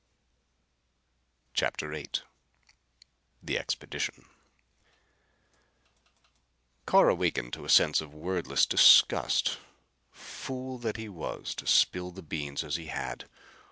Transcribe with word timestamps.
CHAPTER 1.53 1.89
VIII 1.91 2.21
The 3.43 3.59
Expedition 3.59 4.25
Carr 6.87 7.09
awakened 7.09 7.53
to 7.53 7.65
a 7.65 7.69
sense 7.69 8.01
of 8.01 8.11
wordless 8.11 8.65
disgust. 8.65 9.59
Fool 10.09 10.79
that 10.79 10.97
he 10.97 11.07
was 11.07 11.53
to 11.53 11.67
spill 11.67 12.09
the 12.09 12.23
beans 12.23 12.63
as 12.63 12.77
he 12.77 12.87
had! 12.87 13.29